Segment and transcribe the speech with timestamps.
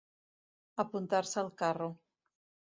[0.85, 1.93] Apuntar-se al carro.